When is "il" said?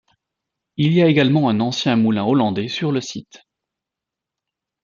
0.77-0.93